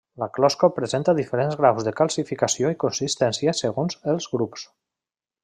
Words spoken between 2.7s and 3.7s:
i consistència